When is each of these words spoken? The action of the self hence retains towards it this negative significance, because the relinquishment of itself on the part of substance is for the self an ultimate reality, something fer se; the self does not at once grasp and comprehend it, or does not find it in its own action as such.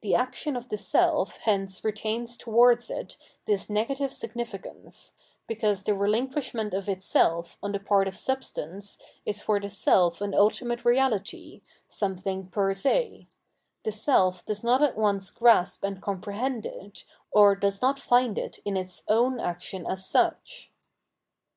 The 0.00 0.16
action 0.16 0.56
of 0.56 0.70
the 0.70 0.76
self 0.76 1.36
hence 1.36 1.84
retains 1.84 2.36
towards 2.36 2.90
it 2.90 3.16
this 3.46 3.70
negative 3.70 4.12
significance, 4.12 5.12
because 5.46 5.84
the 5.84 5.94
relinquishment 5.94 6.74
of 6.74 6.88
itself 6.88 7.58
on 7.62 7.70
the 7.70 7.78
part 7.78 8.08
of 8.08 8.16
substance 8.16 8.98
is 9.24 9.40
for 9.40 9.60
the 9.60 9.68
self 9.68 10.20
an 10.20 10.34
ultimate 10.34 10.84
reality, 10.84 11.62
something 11.86 12.48
fer 12.48 12.74
se; 12.74 13.28
the 13.84 13.92
self 13.92 14.44
does 14.44 14.64
not 14.64 14.82
at 14.82 14.96
once 14.98 15.30
grasp 15.30 15.84
and 15.84 16.02
comprehend 16.02 16.66
it, 16.66 17.04
or 17.30 17.54
does 17.54 17.80
not 17.80 18.00
find 18.00 18.38
it 18.38 18.58
in 18.64 18.76
its 18.76 19.04
own 19.06 19.38
action 19.38 19.86
as 19.86 20.04
such. 20.04 20.72